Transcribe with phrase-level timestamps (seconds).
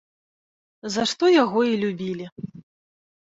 [0.95, 2.25] За што яго і любілі.